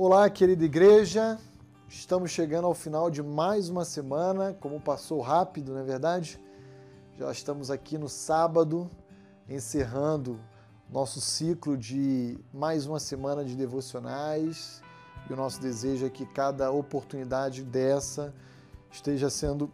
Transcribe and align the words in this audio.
Olá, 0.00 0.30
querida 0.30 0.64
igreja. 0.64 1.36
Estamos 1.88 2.30
chegando 2.30 2.66
ao 2.66 2.72
final 2.72 3.10
de 3.10 3.20
mais 3.20 3.68
uma 3.68 3.84
semana. 3.84 4.54
Como 4.60 4.80
passou 4.80 5.20
rápido, 5.20 5.72
não 5.72 5.80
é 5.80 5.82
verdade? 5.82 6.40
Já 7.18 7.32
estamos 7.32 7.68
aqui 7.68 7.98
no 7.98 8.08
sábado, 8.08 8.88
encerrando 9.48 10.38
nosso 10.88 11.20
ciclo 11.20 11.76
de 11.76 12.38
mais 12.54 12.86
uma 12.86 13.00
semana 13.00 13.44
de 13.44 13.56
devocionais. 13.56 14.80
E 15.28 15.32
o 15.32 15.36
nosso 15.36 15.60
desejo 15.60 16.06
é 16.06 16.10
que 16.10 16.24
cada 16.26 16.70
oportunidade 16.70 17.64
dessa 17.64 18.32
esteja 18.92 19.28
sendo 19.28 19.68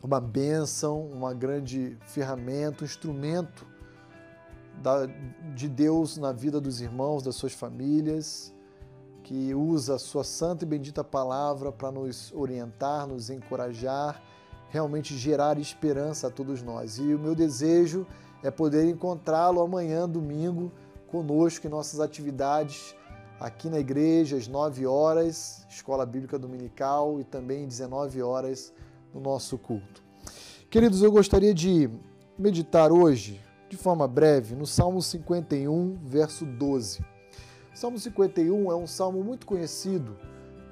uma 0.00 0.20
bênção, 0.20 1.08
uma 1.08 1.34
grande 1.34 1.98
ferramenta, 2.06 2.84
um 2.84 2.86
instrumento 2.86 3.66
de 5.56 5.68
Deus 5.68 6.18
na 6.18 6.30
vida 6.30 6.60
dos 6.60 6.80
irmãos, 6.80 7.24
das 7.24 7.34
suas 7.34 7.52
famílias 7.52 8.53
que 9.24 9.54
usa 9.54 9.94
a 9.94 9.98
sua 9.98 10.22
santa 10.22 10.64
e 10.64 10.68
bendita 10.68 11.02
palavra 11.02 11.72
para 11.72 11.90
nos 11.90 12.30
orientar, 12.34 13.06
nos 13.06 13.30
encorajar, 13.30 14.22
realmente 14.68 15.16
gerar 15.16 15.58
esperança 15.58 16.26
a 16.26 16.30
todos 16.30 16.62
nós. 16.62 16.98
E 16.98 17.14
o 17.14 17.18
meu 17.18 17.34
desejo 17.34 18.06
é 18.42 18.50
poder 18.50 18.86
encontrá-lo 18.86 19.62
amanhã, 19.62 20.06
domingo, 20.06 20.70
conosco 21.08 21.66
em 21.66 21.70
nossas 21.70 22.00
atividades 22.00 22.94
aqui 23.40 23.68
na 23.70 23.78
igreja, 23.78 24.36
às 24.36 24.46
9 24.46 24.86
horas, 24.86 25.66
Escola 25.70 26.04
Bíblica 26.04 26.38
Dominical, 26.38 27.18
e 27.18 27.24
também 27.24 27.62
às 27.62 27.68
19 27.68 28.22
horas 28.22 28.74
no 29.12 29.20
nosso 29.20 29.56
culto. 29.56 30.02
Queridos, 30.68 31.02
eu 31.02 31.10
gostaria 31.10 31.54
de 31.54 31.88
meditar 32.38 32.92
hoje, 32.92 33.40
de 33.70 33.76
forma 33.76 34.06
breve, 34.06 34.54
no 34.54 34.66
Salmo 34.66 35.00
51, 35.00 35.98
verso 36.04 36.44
12. 36.44 37.13
Salmo 37.74 37.98
51 37.98 38.70
é 38.70 38.76
um 38.76 38.86
salmo 38.86 39.24
muito 39.24 39.44
conhecido 39.46 40.16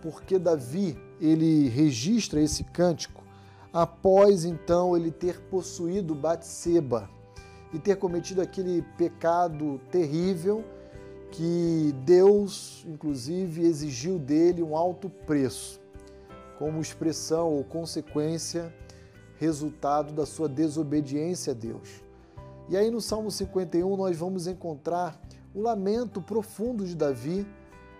porque 0.00 0.38
Davi 0.38 0.96
ele 1.20 1.68
registra 1.68 2.40
esse 2.40 2.62
cântico 2.62 3.24
após 3.72 4.44
então 4.44 4.96
ele 4.96 5.10
ter 5.10 5.40
possuído 5.42 6.14
Batseba 6.14 7.10
e 7.72 7.78
ter 7.78 7.96
cometido 7.96 8.40
aquele 8.40 8.82
pecado 8.96 9.80
terrível 9.90 10.64
que 11.32 11.92
Deus, 12.04 12.84
inclusive, 12.86 13.62
exigiu 13.62 14.18
dele 14.18 14.62
um 14.62 14.76
alto 14.76 15.08
preço, 15.08 15.80
como 16.58 16.80
expressão 16.80 17.48
ou 17.48 17.64
consequência, 17.64 18.72
resultado 19.38 20.12
da 20.12 20.26
sua 20.26 20.48
desobediência 20.48 21.52
a 21.52 21.54
Deus. 21.54 21.88
E 22.68 22.76
aí 22.76 22.90
no 22.90 23.00
Salmo 23.00 23.30
51 23.30 23.96
nós 23.96 24.16
vamos 24.16 24.46
encontrar 24.46 25.18
o 25.54 25.60
lamento 25.60 26.20
profundo 26.20 26.84
de 26.84 26.94
Davi 26.94 27.46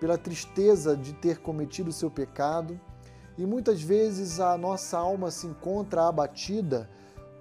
pela 0.00 0.18
tristeza 0.18 0.96
de 0.96 1.12
ter 1.14 1.38
cometido 1.38 1.92
seu 1.92 2.10
pecado, 2.10 2.78
e 3.38 3.46
muitas 3.46 3.82
vezes 3.82 4.40
a 4.40 4.56
nossa 4.56 4.98
alma 4.98 5.30
se 5.30 5.46
encontra 5.46 6.08
abatida 6.08 6.88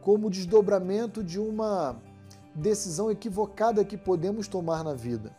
como 0.02 0.30
desdobramento 0.30 1.24
de 1.24 1.40
uma 1.40 1.96
decisão 2.54 3.10
equivocada 3.10 3.84
que 3.84 3.98
podemos 3.98 4.48
tomar 4.48 4.84
na 4.84 4.94
vida. 4.94 5.36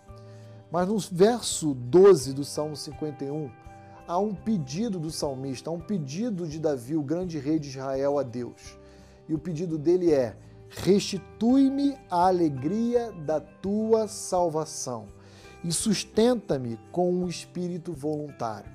Mas 0.70 0.88
no 0.88 0.98
verso 0.98 1.72
12 1.74 2.32
do 2.32 2.44
Salmo 2.44 2.76
51, 2.76 3.50
há 4.06 4.18
um 4.18 4.34
pedido 4.34 4.98
do 4.98 5.10
salmista, 5.10 5.70
há 5.70 5.72
um 5.72 5.80
pedido 5.80 6.46
de 6.46 6.58
Davi, 6.58 6.96
o 6.96 7.02
grande 7.02 7.38
rei 7.38 7.58
de 7.58 7.68
Israel, 7.68 8.18
a 8.18 8.22
Deus. 8.22 8.78
E 9.28 9.34
o 9.34 9.38
pedido 9.38 9.78
dele 9.78 10.12
é: 10.12 10.36
Restitui-me 10.68 11.96
a 12.10 12.26
alegria 12.26 13.12
da 13.12 13.40
tua 13.40 14.08
salvação 14.08 15.06
e 15.62 15.72
sustenta-me 15.72 16.78
com 16.92 17.12
um 17.12 17.28
espírito 17.28 17.92
voluntário. 17.92 18.70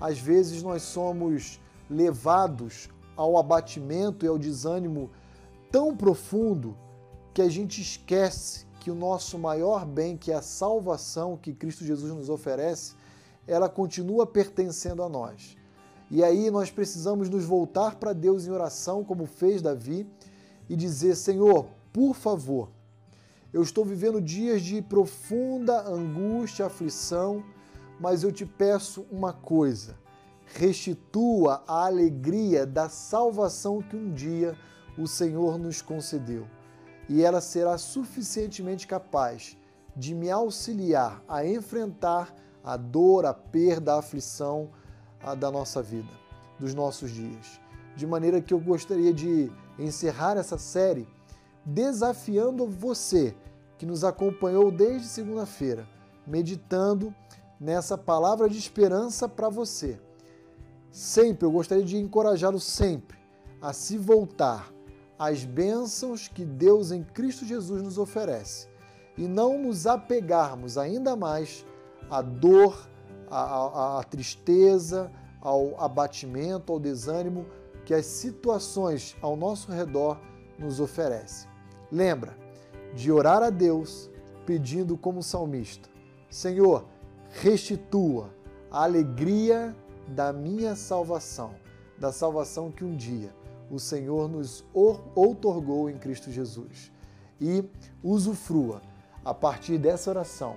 Às 0.00 0.18
vezes 0.18 0.62
nós 0.62 0.82
somos 0.82 1.60
levados 1.88 2.88
ao 3.16 3.36
abatimento 3.36 4.24
e 4.24 4.28
ao 4.28 4.38
desânimo 4.38 5.10
tão 5.70 5.96
profundo 5.96 6.76
que 7.34 7.42
a 7.42 7.48
gente 7.48 7.80
esquece 7.80 8.66
que 8.80 8.90
o 8.90 8.94
nosso 8.94 9.38
maior 9.38 9.84
bem, 9.84 10.16
que 10.16 10.30
é 10.30 10.34
a 10.34 10.42
salvação 10.42 11.36
que 11.36 11.52
Cristo 11.52 11.84
Jesus 11.84 12.12
nos 12.12 12.28
oferece, 12.28 12.94
ela 13.46 13.68
continua 13.68 14.26
pertencendo 14.26 15.02
a 15.02 15.08
nós. 15.08 15.56
E 16.10 16.22
aí 16.22 16.50
nós 16.50 16.70
precisamos 16.70 17.28
nos 17.28 17.44
voltar 17.44 17.96
para 17.96 18.12
Deus 18.12 18.46
em 18.46 18.50
oração, 18.50 19.04
como 19.04 19.26
fez 19.26 19.60
Davi, 19.60 20.06
e 20.68 20.76
dizer: 20.76 21.14
Senhor, 21.14 21.66
por 21.92 22.14
favor, 22.14 22.70
eu 23.52 23.62
estou 23.62 23.84
vivendo 23.84 24.20
dias 24.20 24.62
de 24.62 24.82
profunda 24.82 25.88
angústia, 25.88 26.66
aflição, 26.66 27.42
mas 27.98 28.22
eu 28.22 28.30
te 28.30 28.44
peço 28.44 29.06
uma 29.10 29.32
coisa: 29.32 29.96
restitua 30.46 31.62
a 31.66 31.86
alegria 31.86 32.66
da 32.66 32.88
salvação 32.88 33.82
que 33.82 33.96
um 33.96 34.12
dia 34.12 34.56
o 34.96 35.06
Senhor 35.06 35.58
nos 35.58 35.80
concedeu. 35.80 36.46
E 37.08 37.22
ela 37.22 37.40
será 37.40 37.78
suficientemente 37.78 38.86
capaz 38.86 39.56
de 39.96 40.14
me 40.14 40.30
auxiliar 40.30 41.22
a 41.26 41.46
enfrentar 41.46 42.34
a 42.62 42.76
dor, 42.76 43.24
a 43.24 43.32
perda, 43.32 43.94
a 43.94 43.98
aflição 44.00 44.70
a 45.22 45.34
da 45.34 45.50
nossa 45.50 45.82
vida, 45.82 46.10
dos 46.58 46.74
nossos 46.74 47.10
dias. 47.10 47.60
De 47.98 48.06
maneira 48.06 48.40
que 48.40 48.54
eu 48.54 48.60
gostaria 48.60 49.12
de 49.12 49.50
encerrar 49.76 50.36
essa 50.36 50.56
série 50.56 51.08
desafiando 51.64 52.64
você 52.64 53.34
que 53.76 53.84
nos 53.84 54.04
acompanhou 54.04 54.70
desde 54.70 55.08
segunda-feira, 55.08 55.84
meditando 56.24 57.12
nessa 57.58 57.98
palavra 57.98 58.48
de 58.48 58.56
esperança 58.56 59.28
para 59.28 59.48
você. 59.48 60.00
Sempre, 60.92 61.44
eu 61.44 61.50
gostaria 61.50 61.82
de 61.82 61.96
encorajá-lo 61.96 62.60
sempre 62.60 63.18
a 63.60 63.72
se 63.72 63.98
voltar 63.98 64.72
às 65.18 65.44
bênçãos 65.44 66.28
que 66.28 66.44
Deus 66.44 66.92
em 66.92 67.02
Cristo 67.02 67.44
Jesus 67.44 67.82
nos 67.82 67.98
oferece 67.98 68.68
e 69.16 69.26
não 69.26 69.60
nos 69.60 69.88
apegarmos 69.88 70.78
ainda 70.78 71.16
mais 71.16 71.66
à 72.08 72.22
dor, 72.22 72.88
à, 73.28 73.40
à, 73.40 73.98
à 73.98 74.04
tristeza, 74.04 75.10
ao 75.40 75.80
abatimento, 75.82 76.72
ao 76.72 76.78
desânimo 76.78 77.44
que 77.88 77.94
as 77.94 78.04
situações 78.04 79.16
ao 79.22 79.34
nosso 79.34 79.72
redor 79.72 80.20
nos 80.58 80.78
oferecem. 80.78 81.48
Lembra 81.90 82.36
de 82.94 83.10
orar 83.10 83.42
a 83.42 83.48
Deus 83.48 84.10
pedindo 84.44 84.94
como 84.94 85.22
salmista: 85.22 85.88
Senhor, 86.28 86.84
restitua 87.30 88.28
a 88.70 88.82
alegria 88.82 89.74
da 90.06 90.34
minha 90.34 90.76
salvação, 90.76 91.54
da 91.98 92.12
salvação 92.12 92.70
que 92.70 92.84
um 92.84 92.94
dia 92.94 93.34
o 93.70 93.78
Senhor 93.78 94.28
nos 94.28 94.62
outorgou 94.74 95.88
em 95.88 95.96
Cristo 95.96 96.30
Jesus. 96.30 96.92
E 97.40 97.64
usufrua, 98.02 98.82
a 99.24 99.32
partir 99.32 99.78
dessa 99.78 100.10
oração, 100.10 100.56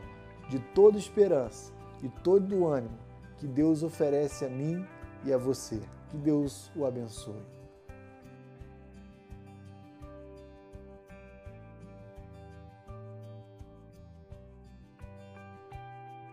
de 0.50 0.60
toda 0.60 0.98
esperança 0.98 1.72
e 2.04 2.10
todo 2.10 2.54
o 2.58 2.68
ânimo 2.68 3.00
que 3.38 3.48
Deus 3.48 3.84
oferece 3.84 4.44
a 4.44 4.50
mim 4.50 4.86
e 5.24 5.32
a 5.32 5.38
você. 5.38 5.80
Que 6.12 6.18
Deus 6.18 6.70
o 6.76 6.86
abençoe. 6.86 7.61